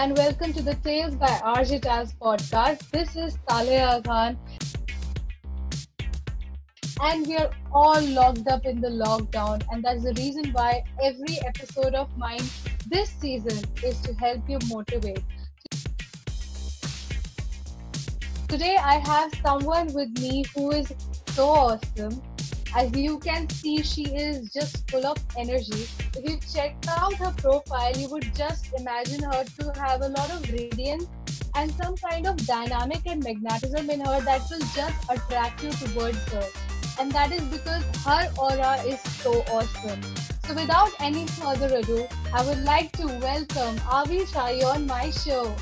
[0.00, 1.82] And welcome to the Tales by RJ
[2.18, 2.90] podcast.
[2.90, 4.38] This is Taleha Khan,
[7.02, 11.38] and we are all locked up in the lockdown, and that's the reason why every
[11.46, 12.40] episode of mine
[12.88, 15.22] this season is to help you motivate.
[18.48, 20.94] Today, I have someone with me who is
[21.26, 22.22] so awesome.
[22.72, 25.88] As you can see, she is just full of energy.
[26.16, 30.30] If you check out her profile, you would just imagine her to have a lot
[30.30, 31.06] of radiance
[31.56, 36.22] and some kind of dynamic and magnetism in her that will just attract you towards
[36.28, 36.46] her.
[37.00, 40.00] And that is because her aura is so awesome.
[40.46, 45.56] So, without any further ado, I would like to welcome Avi Shai on my show.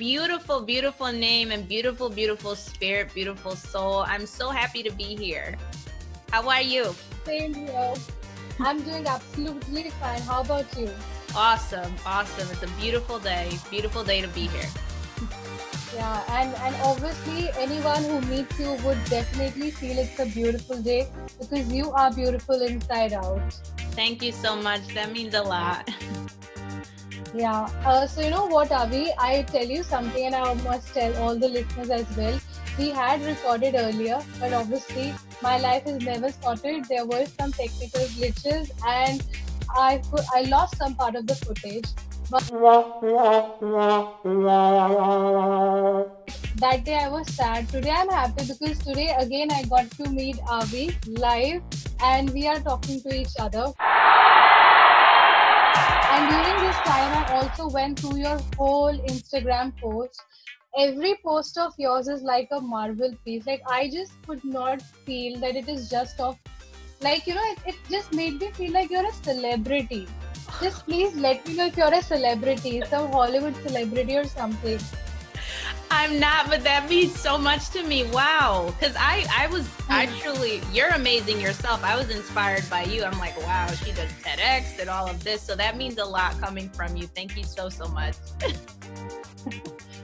[0.00, 4.02] Beautiful, beautiful name and beautiful, beautiful spirit, beautiful soul.
[4.08, 5.58] I'm so happy to be here.
[6.30, 6.94] How are you?
[7.26, 7.92] Same here.
[8.60, 10.22] I'm doing absolutely fine.
[10.22, 10.88] How about you?
[11.36, 12.48] Awesome, awesome.
[12.50, 13.50] It's a beautiful day.
[13.68, 14.70] Beautiful day to be here.
[15.94, 21.08] Yeah, and and obviously anyone who meets you would definitely feel it's a beautiful day
[21.38, 23.52] because you are beautiful inside out.
[24.00, 24.80] Thank you so much.
[24.94, 25.90] That means a lot.
[27.34, 27.68] Yeah.
[27.84, 29.12] Uh, so you know what, Avi?
[29.18, 32.40] I tell you something, and I must tell all the listeners as well.
[32.78, 36.86] We had recorded earlier, but obviously my life is never sorted.
[36.86, 39.22] There were some technical glitches, and
[39.76, 40.02] I
[40.34, 41.88] I lost some part of the footage.
[42.30, 42.48] But
[46.56, 47.68] that day I was sad.
[47.68, 51.62] Today I'm happy because today again I got to meet Avi live,
[52.02, 53.72] and we are talking to each other.
[56.12, 60.20] And during this time, I also went through your whole Instagram post.
[60.76, 63.46] Every post of yours is like a marvel piece.
[63.46, 66.36] Like I just could not feel that it is just of,
[67.00, 70.08] like you know, it, it just made me feel like you're a celebrity.
[70.60, 74.80] Just please let me know if you're a celebrity, some Hollywood celebrity or something.
[76.00, 78.04] I'm not, but that means so much to me.
[78.04, 78.72] Wow.
[78.72, 79.92] Because I, I was, hmm.
[79.92, 81.84] I truly, you're amazing yourself.
[81.84, 83.04] I was inspired by you.
[83.04, 85.42] I'm like, wow, she does TEDx and all of this.
[85.42, 87.06] So that means a lot coming from you.
[87.06, 88.16] Thank you so, so much.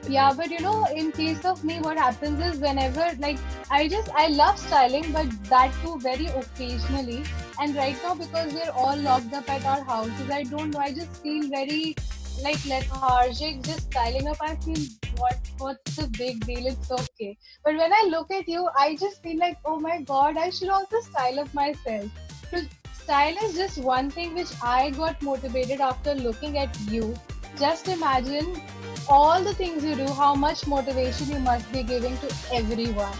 [0.06, 3.38] Yeah, but you know, in case of me, what happens is whenever, like,
[3.70, 7.24] I just, I love styling, but that too very occasionally.
[7.58, 10.92] And right now, because we're all locked up at our houses, I don't know, I
[10.92, 11.96] just feel very,
[12.42, 14.36] like, lethargic, just styling up.
[14.41, 14.78] I feel,
[15.19, 16.66] what, what's the big deal?
[16.66, 17.36] It's okay.
[17.64, 20.69] But when I look at you, I just feel like, oh my god, I should
[20.69, 22.10] also style up myself.
[22.50, 22.60] So,
[22.92, 27.14] style is just one thing which I got motivated after looking at you.
[27.58, 28.60] Just imagine
[29.08, 33.16] all the things you do, how much motivation you must be giving to everyone.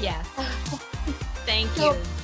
[0.00, 0.22] Yeah.
[1.46, 2.19] Thank So- you.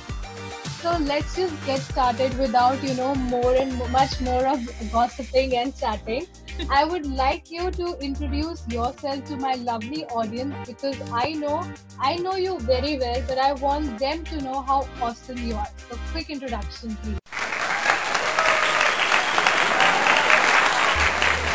[0.87, 5.77] So let's just get started without, you know, more and much more of gossiping and
[5.77, 6.27] chatting.
[6.69, 11.61] I would like you to introduce yourself to my lovely audience because I know,
[11.99, 15.67] I know you very well, but I want them to know how awesome you are.
[15.89, 17.19] So quick introduction, please.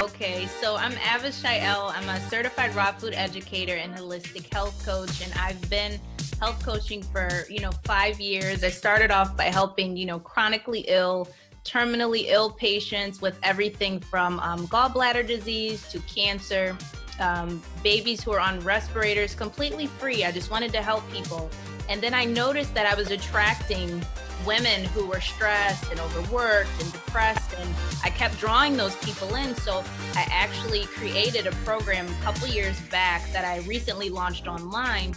[0.02, 1.90] Okay, so I'm Avishai L.
[1.96, 5.98] I'm a certified raw food educator and holistic health coach, and I've been
[6.42, 8.64] health coaching for you know five years.
[8.64, 11.28] I started off by helping you know chronically ill,
[11.64, 16.76] terminally ill patients with everything from um, gallbladder disease to cancer,
[17.20, 20.24] um, babies who are on respirators completely free.
[20.24, 21.48] I just wanted to help people,
[21.88, 24.04] and then I noticed that I was attracting
[24.44, 27.72] women who were stressed and overworked and depressed and
[28.02, 29.84] I kept drawing those people in so
[30.16, 35.14] I actually created a program a couple years back that I recently launched online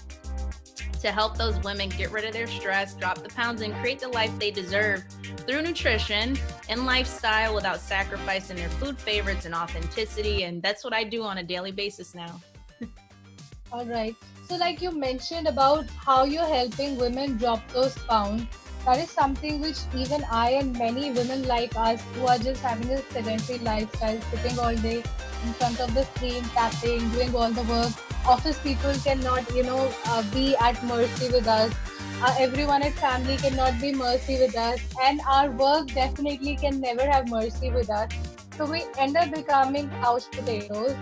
[1.05, 4.07] to help those women get rid of their stress, drop the pounds and create the
[4.07, 5.03] life they deserve
[5.45, 6.35] through nutrition
[6.67, 11.37] and lifestyle without sacrificing their food favorites and authenticity and that's what I do on
[11.37, 12.41] a daily basis now.
[13.71, 14.15] All right.
[14.47, 18.47] So, like you mentioned about how you're helping women drop those pounds,
[18.85, 22.89] that is something which even I and many women like us who are just having
[22.89, 25.03] a sedentary lifestyle, sitting all day
[25.43, 27.93] in front of the screen, tapping, doing all the work.
[28.27, 31.73] Office people cannot, you know, uh, be at mercy with us.
[32.21, 37.05] Uh, everyone at family cannot be mercy with us, and our work definitely can never
[37.05, 38.11] have mercy with us.
[38.57, 40.95] So we end up becoming couch potatoes.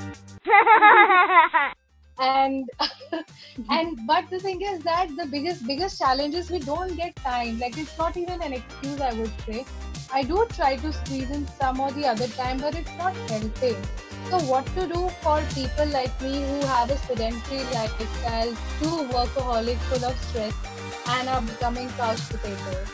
[2.19, 2.69] And
[3.69, 7.59] and but the thing is that the biggest biggest challenge is we don't get time.
[7.59, 9.65] Like it's not even an excuse i would say.
[10.13, 13.75] I do try to squeeze in some or the other time but it's not healthy
[14.33, 18.49] So, what to do for people like me who have a sedentary lifestyle,
[18.79, 20.55] two workaholic full of stress,
[21.07, 22.87] and are becoming couch potatoes?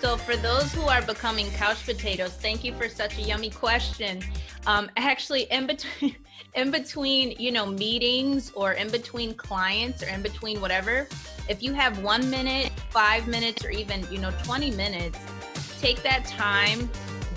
[0.00, 4.22] So, for those who are becoming couch potatoes, thank you for such a yummy question.
[4.68, 6.14] Um, actually, in between,
[6.54, 11.08] in between, you know, meetings or in between clients or in between whatever,
[11.48, 15.18] if you have one minute, five minutes, or even, you know, 20 minutes,
[15.80, 16.88] take that time,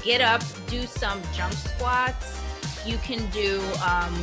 [0.03, 2.46] get up, do some jump squats.
[2.87, 4.15] You can do, um,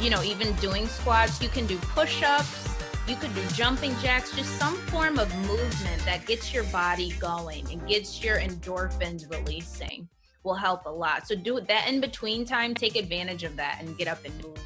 [0.00, 1.40] you know, even doing squats.
[1.40, 2.68] You can do push ups.
[3.06, 7.66] You could do jumping jacks, just some form of movement that gets your body going
[7.72, 10.08] and gets your endorphins releasing
[10.42, 11.26] will help a lot.
[11.28, 14.58] So do that in between time, take advantage of that and get up and move.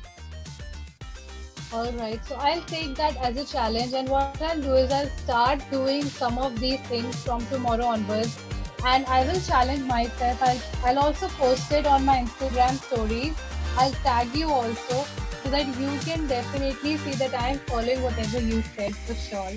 [1.73, 5.09] All right, so I'll take that as a challenge, and what I'll do is I'll
[5.25, 8.39] start doing some of these things from tomorrow onwards,
[8.85, 10.43] and I will challenge myself.
[10.43, 13.35] I'll, I'll also post it on my Instagram stories.
[13.77, 15.05] I'll tag you also
[15.43, 19.53] so that you can definitely see that I'm following whatever you said for sure.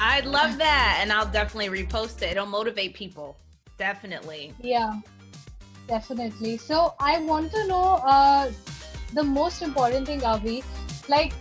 [0.00, 2.32] I'd love that, and I'll definitely repost it.
[2.32, 3.36] It'll motivate people.
[3.78, 4.52] Definitely.
[4.60, 5.00] Yeah,
[5.88, 6.56] definitely.
[6.56, 8.50] So I want to know uh,
[9.12, 10.64] the most important thing, Avi.
[11.08, 11.32] Like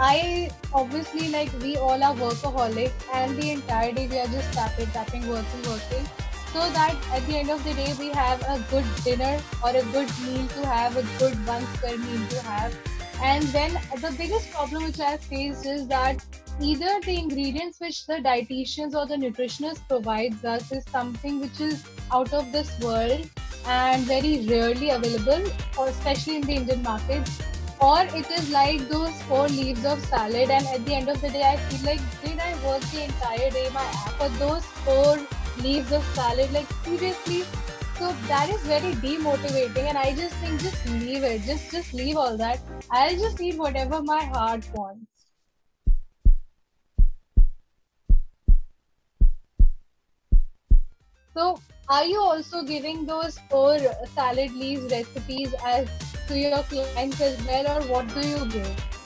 [0.00, 4.86] I obviously like we all are workaholic and the entire day we are just tapping,
[4.86, 6.06] tapping, working, working.
[6.52, 9.82] So that at the end of the day we have a good dinner or a
[9.92, 12.76] good meal to have, a good one square meal to have.
[13.22, 16.24] And then the biggest problem which I faced is that
[16.60, 21.84] either the ingredients which the dietitians or the nutritionist provides us is something which is
[22.12, 23.28] out of this world
[23.66, 25.42] and very rarely available,
[25.78, 27.40] or especially in the Indian markets
[27.82, 31.28] or it is like those four leaves of salad and at the end of the
[31.36, 33.86] day i feel like did i work the entire day my
[34.18, 35.18] for those four
[35.58, 37.44] leaves of salad like seriously?
[37.98, 42.16] So that is very demotivating and i just think just leave it just just leave
[42.16, 42.60] all that.
[42.90, 45.06] I'll just eat whatever my heart wants.
[51.34, 53.78] So are you also giving those four
[54.14, 55.88] salad leaves recipes as
[56.28, 59.01] to your clients as well, or what do you give?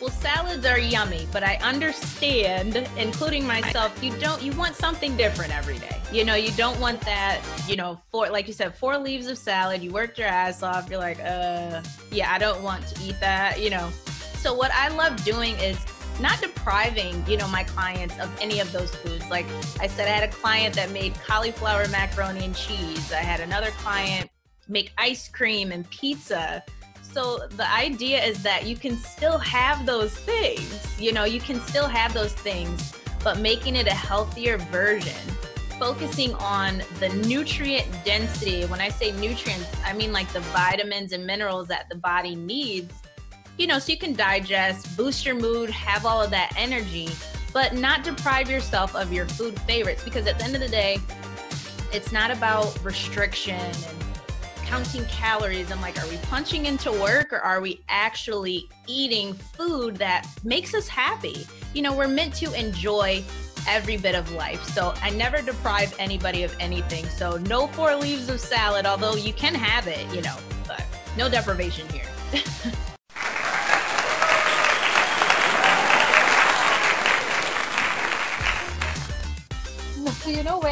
[0.00, 5.52] Well, salads are yummy, but I understand, including myself, you don't you want something different
[5.52, 6.00] every day.
[6.12, 9.36] You know, you don't want that, you know, four like you said, four leaves of
[9.36, 13.16] salad, you worked your ass off, you're like, uh, yeah, I don't want to eat
[13.18, 13.90] that, you know.
[14.38, 15.84] So what I love doing is
[16.20, 19.28] not depriving, you know, my clients of any of those foods.
[19.30, 19.46] Like
[19.80, 23.12] I said, I had a client that made cauliflower macaroni and cheese.
[23.12, 24.30] I had another client
[24.68, 26.62] make ice cream and pizza.
[27.18, 31.00] So the idea is that you can still have those things.
[31.00, 35.18] You know, you can still have those things, but making it a healthier version.
[35.80, 38.66] Focusing on the nutrient density.
[38.66, 42.94] When I say nutrients, I mean like the vitamins and minerals that the body needs.
[43.56, 47.08] You know, so you can digest, boost your mood, have all of that energy,
[47.52, 51.00] but not deprive yourself of your food favorites because at the end of the day,
[51.92, 54.07] it's not about restriction and
[54.68, 55.72] counting calories.
[55.72, 60.74] I'm like, are we punching into work or are we actually eating food that makes
[60.74, 61.46] us happy?
[61.72, 63.24] You know, we're meant to enjoy
[63.66, 64.62] every bit of life.
[64.64, 67.06] So I never deprive anybody of anything.
[67.08, 70.84] So no four leaves of salad, although you can have it, you know, but
[71.16, 72.08] no deprivation here.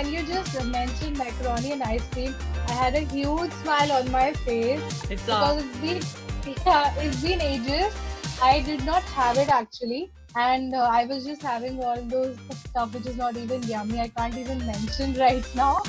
[0.07, 2.35] when you just mentioned macaroni and ice cream,
[2.69, 7.41] I had a huge smile on my face it's because it's been yeah, it's been
[7.41, 7.93] ages.
[8.41, 12.95] I did not have it actually, and uh, I was just having all those stuff
[12.95, 14.01] which is not even yummy.
[14.01, 15.83] I can't even mention right now.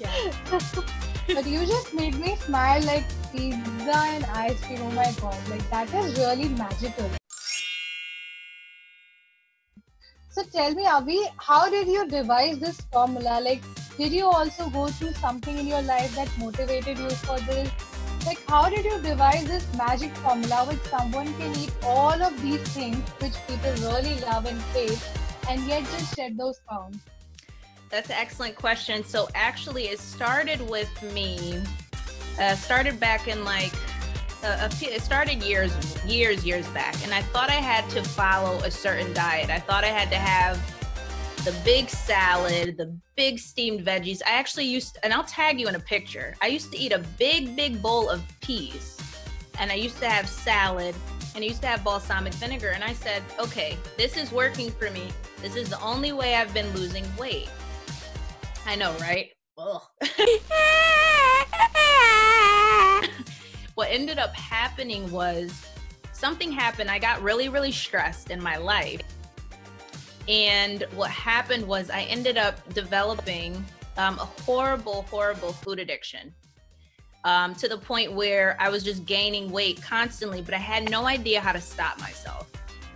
[0.00, 0.32] Yeah.
[1.28, 4.80] but you just made me smile like pizza and ice cream.
[4.82, 7.19] Oh my god, like that is really magical.
[10.32, 13.40] So tell me, Avi, how did you devise this formula?
[13.42, 13.62] Like,
[13.96, 17.68] did you also go through something in your life that motivated you for this?
[18.24, 22.62] Like, how did you devise this magic formula which someone can eat all of these
[22.68, 25.04] things which people really love and crave
[25.48, 26.98] and yet just shed those pounds?
[27.90, 29.02] That's an excellent question.
[29.02, 31.60] So actually, it started with me.
[32.40, 33.72] Uh, started back in like
[34.42, 35.72] a, a it started years,
[36.04, 39.50] years, years back, and I thought I had to follow a certain diet.
[39.50, 40.58] I thought I had to have
[41.44, 44.20] the big salad, the big steamed veggies.
[44.26, 46.34] I actually used, and I'll tag you in a picture.
[46.42, 48.98] I used to eat a big, big bowl of peas,
[49.58, 50.94] and I used to have salad,
[51.34, 52.70] and I used to have balsamic vinegar.
[52.70, 55.08] And I said, okay, this is working for me.
[55.40, 57.48] This is the only way I've been losing weight.
[58.66, 59.30] I know, right?
[59.54, 59.82] what
[63.90, 65.66] ended up happening was
[66.12, 66.90] something happened.
[66.90, 69.02] I got really, really stressed in my life.
[70.28, 73.64] And what happened was I ended up developing
[73.96, 76.32] um, a horrible, horrible food addiction
[77.24, 81.06] um, to the point where I was just gaining weight constantly, but I had no
[81.06, 82.48] idea how to stop myself.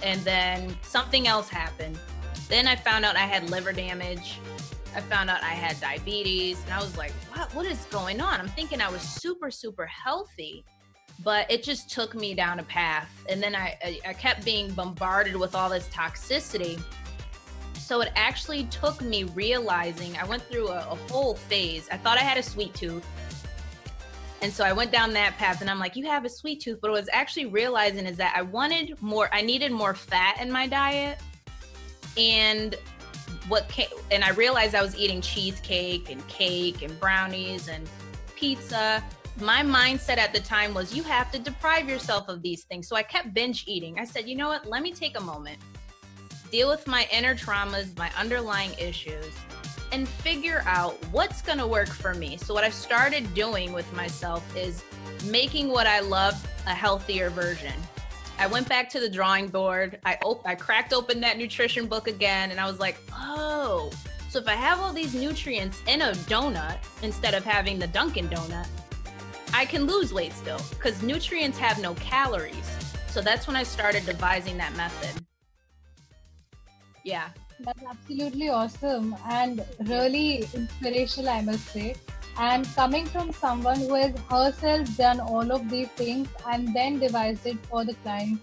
[0.02, 1.98] And then something else happened.
[2.48, 4.38] Then I found out I had liver damage.
[4.94, 7.52] I found out I had diabetes, and I was like, "What?
[7.54, 10.64] What is going on?" I'm thinking I was super, super healthy,
[11.22, 13.10] but it just took me down a path.
[13.28, 16.80] And then I, I, kept being bombarded with all this toxicity.
[17.74, 21.88] So it actually took me realizing I went through a, a whole phase.
[21.92, 23.06] I thought I had a sweet tooth.
[24.42, 26.78] And so I went down that path and I'm like, you have a sweet tooth.
[26.80, 30.40] But what I was actually realizing is that I wanted more, I needed more fat
[30.40, 31.18] in my diet.
[32.18, 32.76] And
[33.48, 37.88] what came, and I realized I was eating cheesecake and cake and brownies and
[38.36, 39.02] pizza.
[39.40, 42.86] My mindset at the time was you have to deprive yourself of these things.
[42.86, 43.98] So I kept binge eating.
[43.98, 44.66] I said, you know what?
[44.66, 45.58] Let me take a moment,
[46.52, 49.32] deal with my inner traumas, my underlying issues,
[49.90, 52.36] and figure out what's going to work for me.
[52.36, 54.84] So what I started doing with myself is
[55.24, 56.34] making what I love
[56.66, 57.74] a healthier version.
[58.38, 59.98] I went back to the drawing board.
[60.04, 63.90] I op- I cracked open that nutrition book again and I was like, "Oh,
[64.28, 68.28] so if I have all these nutrients in a donut instead of having the Dunkin'
[68.28, 68.66] donut,
[69.60, 72.68] I can lose weight still cuz nutrients have no calories."
[73.14, 75.24] So that's when I started devising that method.
[77.04, 77.28] Yeah.
[77.60, 81.94] That's absolutely awesome and really inspirational, I must say.
[82.36, 87.46] And coming from someone who has herself done all of these things and then devised
[87.46, 88.40] it for the client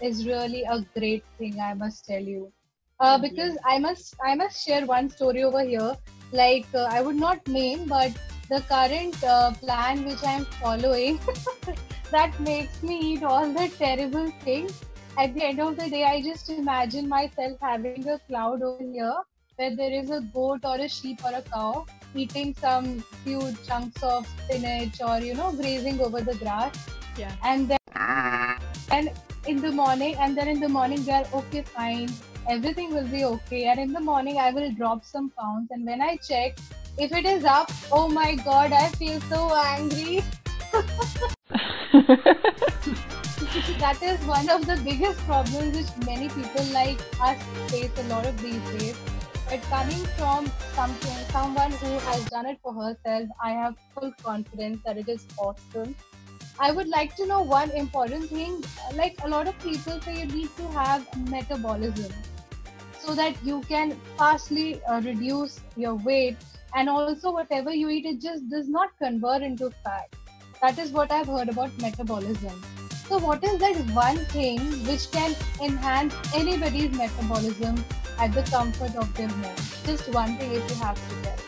[0.00, 2.50] is really a great thing, I must tell you.
[3.00, 5.94] Uh, because I must I must share one story over here.
[6.32, 8.12] Like uh, I would not name, but
[8.48, 11.18] the current uh, plan which I'm following
[12.10, 14.80] that makes me eat all the terrible things.
[15.16, 19.14] At the end of the day, I just imagine myself having a cloud over here
[19.56, 24.02] where there is a goat or a sheep or a cow eating some few chunks
[24.02, 26.74] of spinach or you know grazing over the grass
[27.16, 27.32] Yeah.
[27.44, 27.78] and then
[28.90, 29.10] and
[29.46, 32.08] in the morning and then in the morning they are okay fine
[32.48, 36.02] everything will be okay and in the morning i will drop some pounds and when
[36.02, 36.58] i check
[36.98, 40.22] if it is up oh my god i feel so angry.
[43.78, 48.26] That is one of the biggest problems which many people like us face a lot
[48.26, 48.96] of these days.
[49.48, 54.80] But coming from something someone who has done it for herself i have full confidence
[54.84, 55.94] that it is awesome.
[56.58, 58.62] I would like to know one important thing.
[58.94, 62.12] Like a lot of people say you need to have metabolism
[62.98, 66.36] so that you can fastly uh, reduce your weight
[66.74, 70.08] and also whatever you eat it just does not convert into fat
[70.60, 72.62] that is what i've heard about metabolism
[73.08, 77.84] so what is that one thing which can enhance anybody's metabolism
[78.18, 81.44] at the comfort of their home just one thing if you have to tell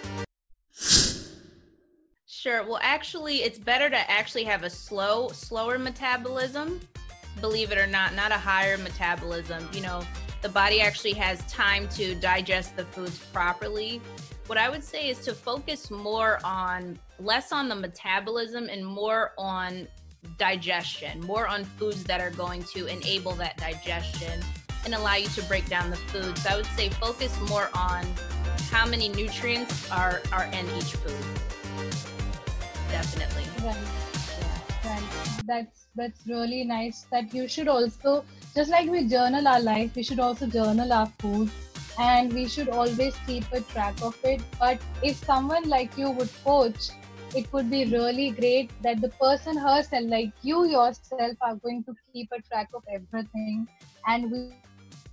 [2.47, 2.63] Sure.
[2.63, 6.79] Well, actually, it's better to actually have a slow, slower metabolism.
[7.41, 9.69] Believe it or not, not a higher metabolism.
[9.73, 10.03] You know,
[10.43, 14.01] the body actually has time to digest the foods properly.
[14.47, 19.33] What I would say is to focus more on less on the metabolism and more
[19.37, 19.89] on
[20.39, 24.41] digestion, more on foods that are going to enable that digestion
[24.85, 26.39] and allow you to break down the food.
[26.39, 28.07] So I would say focus more on
[28.71, 31.27] how many nutrients are are in each food.
[32.91, 33.43] Definitely.
[33.65, 33.77] right
[34.85, 35.03] right
[35.47, 38.25] that's that's really nice that you should also
[38.55, 41.51] just like we journal our life we should also journal our food
[41.99, 44.41] and we should always keep a track of it.
[44.59, 46.91] But if someone like you would coach
[47.35, 51.95] it would be really great that the person herself like you yourself are going to
[52.13, 53.67] keep a track of everything
[54.07, 54.53] and with,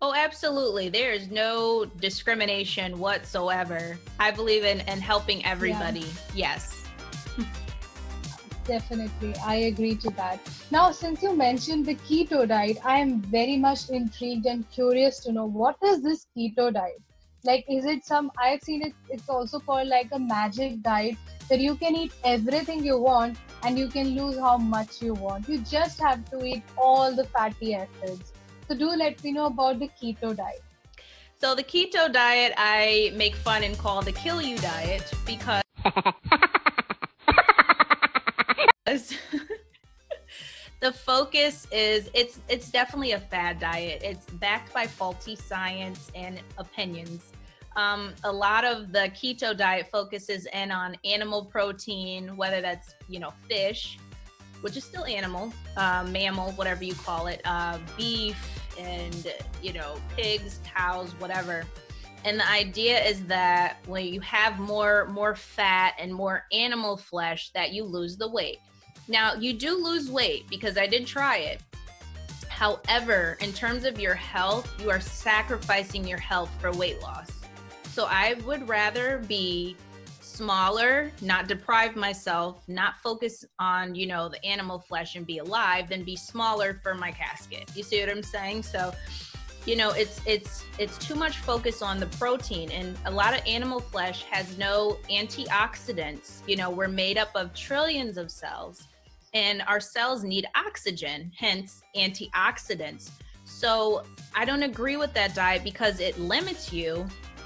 [0.04, 0.90] Oh, absolutely.
[0.90, 4.00] There is no discrimination whatsoever.
[4.20, 6.00] I believe in, in helping everybody.
[6.34, 6.54] Yeah.
[6.54, 6.81] Yes.
[8.66, 9.34] Definitely.
[9.46, 10.40] I agree to that.
[10.72, 15.32] Now, since you mentioned the keto diet, I am very much intrigued and curious to
[15.32, 17.02] know what is this keto diet?
[17.44, 21.16] Like, is it some, I've seen it, it's also called like a magic diet
[21.50, 25.50] that you can eat everything you want and you can lose how much you want.
[25.50, 28.32] You just have to eat all the fatty acids
[28.72, 30.64] so do let me know about the keto diet.
[31.42, 35.62] So the keto diet I make fun and call the kill you diet because
[40.82, 44.02] the focus is it's it's definitely a fad diet.
[44.04, 47.32] It's backed by faulty science and opinions.
[47.76, 53.20] Um, a lot of the keto diet focuses in on animal protein, whether that's you
[53.20, 54.00] know fish,
[54.62, 59.96] which is still animal, uh, mammal, whatever you call it, uh, beef, and you know
[60.16, 61.64] pigs cows whatever
[62.24, 67.52] and the idea is that when you have more more fat and more animal flesh
[67.54, 68.60] that you lose the weight
[69.12, 71.62] now you do lose weight because i did try it
[72.48, 77.30] however in terms of your health you are sacrificing your health for weight loss
[77.90, 79.76] so i would rather be
[80.42, 85.88] smaller, not deprive myself, not focus on, you know, the animal flesh and be alive,
[85.90, 87.70] than be smaller for my casket.
[87.76, 88.64] You see what I'm saying?
[88.64, 88.92] So,
[89.68, 93.46] you know, it's it's it's too much focus on the protein and a lot of
[93.46, 96.42] animal flesh has no antioxidants.
[96.48, 98.88] You know, we're made up of trillions of cells
[99.34, 103.12] and our cells need oxygen, hence antioxidants.
[103.46, 104.04] So,
[104.36, 107.06] I don't agree with that diet because it limits you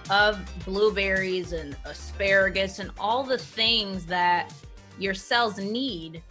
[0.10, 4.54] of blueberries and asparagus and all the things that
[5.00, 6.22] your cells need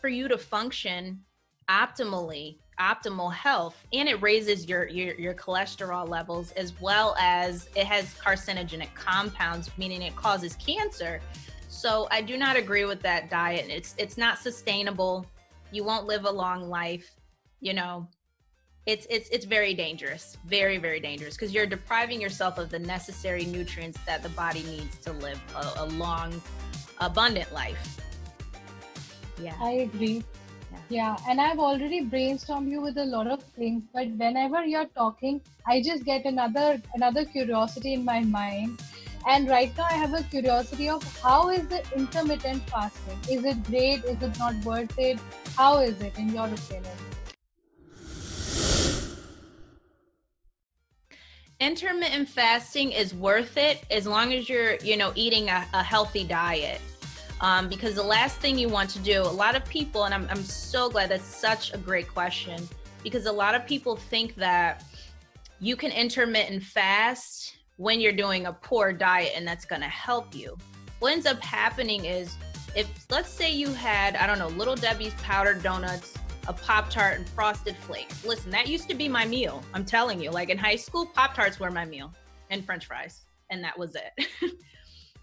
[0.00, 1.20] for you to function
[1.68, 7.84] optimally optimal health and it raises your, your your cholesterol levels as well as it
[7.84, 11.20] has carcinogenic compounds meaning it causes cancer
[11.72, 13.66] so i do not agree with that diet.
[13.70, 15.26] It's it's not sustainable.
[15.70, 17.16] You won't live a long life
[17.60, 18.06] you know.
[18.84, 23.44] It's it's it's very dangerous very very dangerous because you're depriving yourself of the necessary
[23.44, 26.42] nutrients that the body needs to live a, a long
[27.00, 28.00] abundant life.
[29.40, 29.54] Yeah.
[29.60, 30.22] I agree.
[30.72, 30.78] Yeah.
[30.88, 35.40] yeah and i've already brainstormed you with a lot of things but whenever you're talking
[35.66, 38.80] i just get another another curiosity in my mind
[39.26, 43.18] and right now i have a curiosity of how is the intermittent fasting?
[43.30, 44.04] Is it great?
[44.04, 45.18] Is it not worth it?
[45.56, 46.96] How is it in your opinion?
[51.60, 56.24] Intermittent fasting is worth it as long as you're you know eating a, a healthy
[56.24, 56.80] diet.
[57.40, 60.28] Um, because the last thing you want to do a lot of people and I'm,
[60.30, 62.68] I'm so glad that's such a great question
[63.02, 64.84] because a lot of people think that
[65.58, 70.34] you can intermittent fast when you're doing a poor diet and that's going to help
[70.36, 70.56] you
[71.00, 72.36] what ends up happening is
[72.76, 76.14] if let's say you had i don't know little debbie's powdered donuts
[76.48, 78.24] a Pop Tart and Frosted Flakes.
[78.24, 79.62] Listen, that used to be my meal.
[79.74, 82.12] I'm telling you, like in high school, Pop Tarts were my meal
[82.50, 84.26] and French fries, and that was it.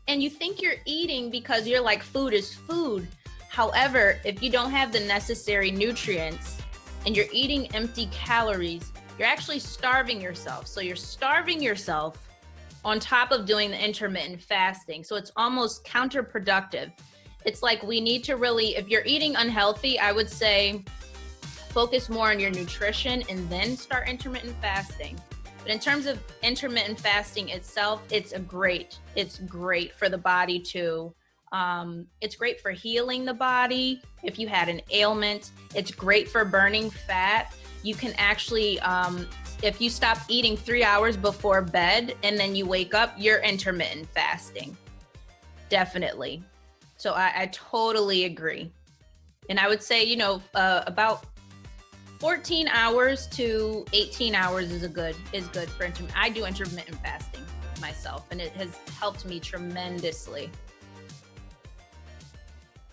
[0.07, 3.05] and you think you're eating because you're like, food is food.
[3.49, 6.57] However, if you don't have the necessary nutrients
[7.05, 10.67] and you're eating empty calories, you're actually starving yourself.
[10.67, 12.28] So you're starving yourself
[12.85, 15.03] on top of doing the intermittent fasting.
[15.03, 16.91] So it's almost counterproductive.
[17.45, 20.83] It's like we need to really, if you're eating unhealthy, I would say
[21.69, 25.19] focus more on your nutrition and then start intermittent fasting.
[25.59, 30.59] But in terms of intermittent fasting itself, it's a great, it's great for the body
[30.59, 31.13] to
[31.51, 34.01] um, it's great for healing the body.
[34.23, 37.53] If you had an ailment, it's great for burning fat.
[37.81, 39.27] You can actually, um,
[39.61, 44.07] if you stop eating three hours before bed and then you wake up, you're intermittent
[44.09, 44.75] fasting.
[45.69, 46.43] Definitely.
[46.97, 48.71] So I, I totally agree.
[49.49, 51.25] And I would say, you know, uh, about
[52.19, 56.21] 14 hours to 18 hours is a good is good for intermittent.
[56.21, 57.43] I do intermittent fasting
[57.79, 60.51] myself, and it has helped me tremendously.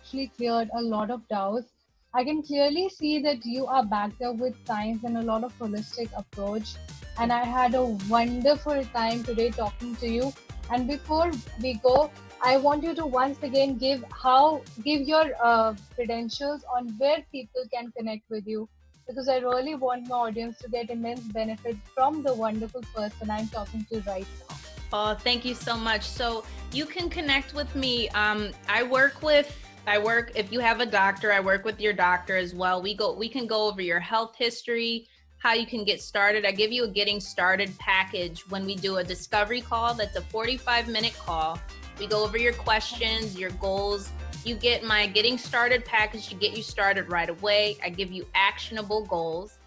[0.00, 1.75] Actually, cleared a lot of doubts.
[2.16, 5.52] I can clearly see that you are backed up with science and a lot of
[5.58, 6.70] holistic approach.
[7.18, 10.32] And I had a wonderful time today talking to you.
[10.70, 12.10] And before we go,
[12.42, 17.68] I want you to once again give how give your uh, credentials on where people
[17.70, 18.66] can connect with you
[19.06, 23.48] because I really want my audience to get immense benefit from the wonderful person I'm
[23.48, 24.56] talking to right now.
[24.90, 26.08] Oh, thank you so much.
[26.08, 28.08] So you can connect with me.
[28.10, 29.54] Um, I work with
[29.88, 32.82] I work if you have a doctor, I work with your doctor as well.
[32.82, 35.06] We go we can go over your health history,
[35.38, 36.44] how you can get started.
[36.44, 39.94] I give you a getting started package when we do a discovery call.
[39.94, 41.60] That's a 45 minute call.
[42.00, 44.10] We go over your questions, your goals.
[44.44, 47.78] You get my getting started package to get you started right away.
[47.82, 49.58] I give you actionable goals.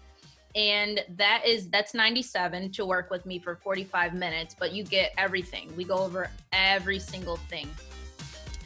[0.54, 5.12] And that is that's 97 to work with me for 45 minutes, but you get
[5.16, 5.74] everything.
[5.76, 7.70] We go over every single thing.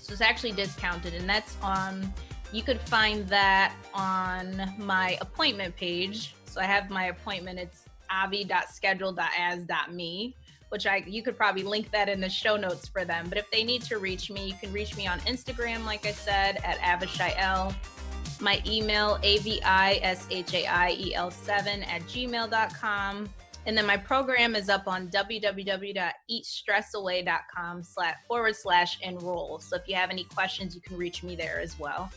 [0.05, 2.13] So it's actually discounted and that's on
[2.53, 7.59] you could find that on my appointment page so I have my appointment.
[7.59, 10.37] It's avi.schedule.as.me,
[10.69, 13.29] which I you could probably link that in the show notes for them.
[13.29, 16.13] But if they need to reach me, you can reach me on Instagram, like I
[16.13, 17.75] said, at avishaiel.
[18.41, 23.29] My email, avishaiel7 at gmail.com.
[23.67, 29.59] And then my program is up on www.eatstressaway.com slash forward slash enroll.
[29.61, 32.11] So if you have any questions, you can reach me there as well.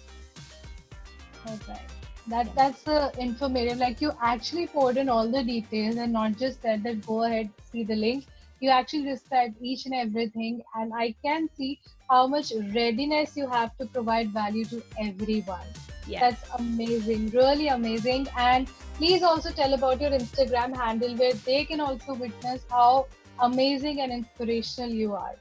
[1.48, 1.80] Okay
[2.28, 6.62] that that's the informative like you actually poured in all the details and not just
[6.62, 8.26] said that go ahead see the link
[8.60, 11.80] you actually described each and everything and i can see
[12.10, 15.68] how much readiness you have to provide value to everyone
[16.06, 16.22] yes.
[16.22, 21.80] that's amazing really amazing and please also tell about your instagram handle where they can
[21.80, 23.08] also witness how
[23.42, 25.36] amazing and inspirational you are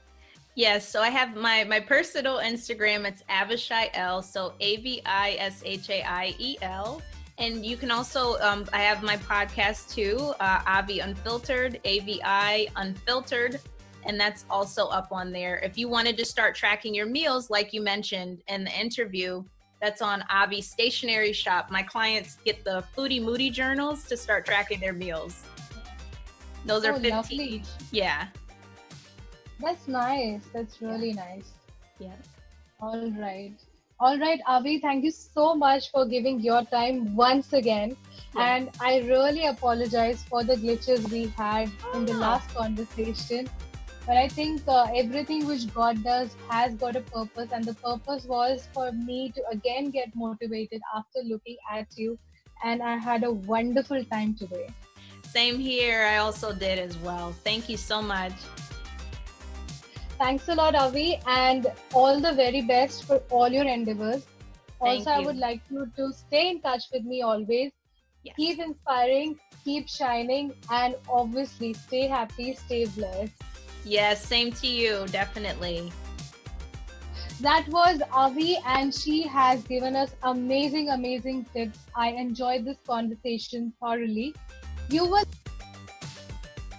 [0.57, 3.05] Yes, so I have my my personal Instagram.
[3.05, 6.99] It's Avishaiel, so A V I S H A I E L.
[7.37, 12.19] And you can also, um, I have my podcast too, uh, Avi Unfiltered, A V
[12.25, 13.59] I Unfiltered,
[14.07, 15.57] and that's also up on there.
[15.59, 19.43] If you wanted to start tracking your meals, like you mentioned in the interview,
[19.81, 21.69] that's on Avi Stationery Shop.
[21.69, 25.43] My clients get the Foodie Moody journals to start tracking their meals.
[26.65, 27.63] Those oh, are 15 lovely.
[27.91, 28.27] Yeah.
[29.59, 30.41] That's nice.
[30.53, 31.15] That's really yeah.
[31.15, 31.51] nice.
[31.99, 32.15] Yeah.
[32.79, 33.53] All right.
[33.99, 37.97] All right, Avi, thank you so much for giving your time once again.
[38.35, 38.55] Yeah.
[38.55, 42.17] And I really apologize for the glitches we had oh, in the oh.
[42.17, 43.49] last conversation.
[44.07, 48.23] But I think uh, everything which God does has got a purpose, and the purpose
[48.23, 52.17] was for me to again get motivated after looking at you.
[52.63, 54.69] And I had a wonderful time today.
[55.23, 56.05] Same here.
[56.05, 57.33] I also did as well.
[57.43, 58.31] Thank you so much.
[60.17, 64.25] Thanks a lot, Avi, and all the very best for all your endeavors.
[64.81, 65.15] Thank also, you.
[65.17, 67.71] I would like you to stay in touch with me always.
[68.23, 68.35] Yes.
[68.37, 73.33] Keep inspiring, keep shining, and obviously stay happy, stay blessed.
[73.87, 75.93] Yes, same to you, definitely.
[77.39, 81.79] That was Avi, and she has given us amazing, amazing tips.
[81.95, 84.35] I enjoyed this conversation thoroughly.
[84.89, 85.23] You were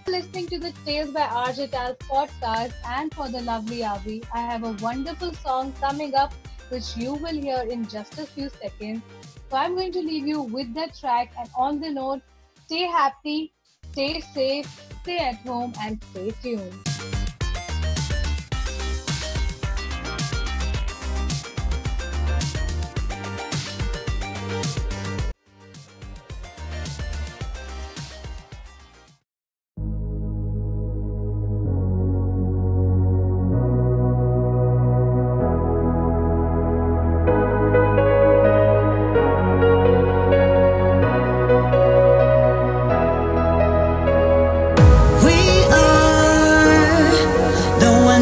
[0.07, 1.71] listening to the Tales by RJ
[2.11, 4.23] podcast and for the lovely Avi.
[4.35, 6.35] I have a wonderful song coming up
[6.69, 9.03] which you will hear in just a few seconds.
[9.51, 12.21] So I'm going to leave you with that track and on the note,
[12.67, 13.55] stay happy,
[13.99, 17.18] stay safe, stay at home and stay tuned.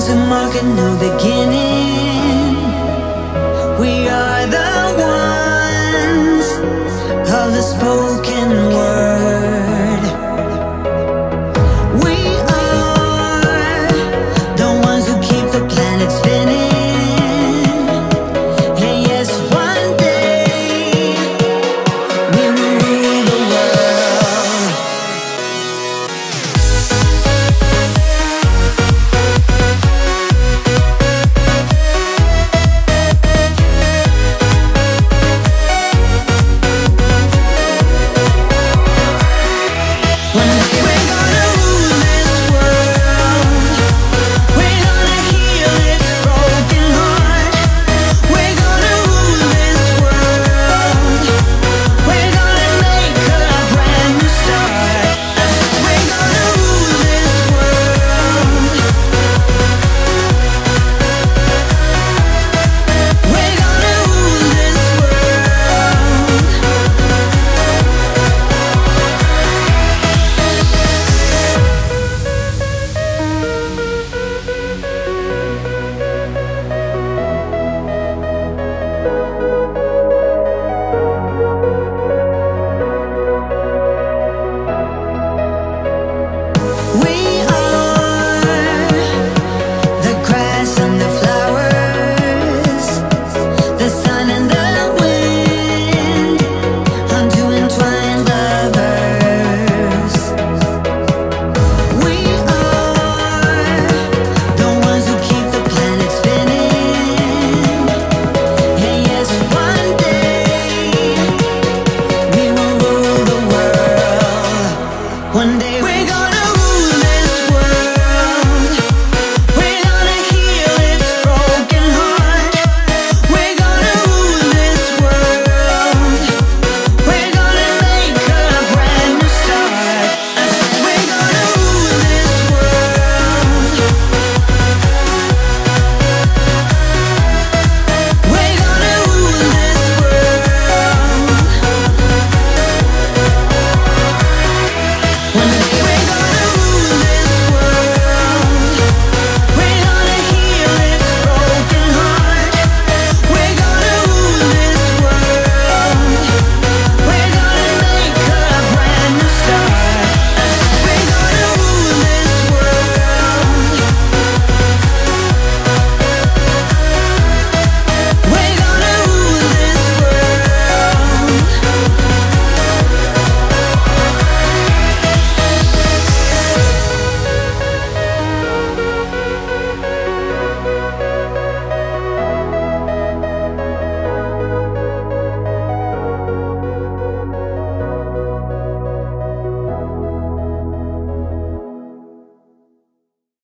[0.06, 1.75] Spoken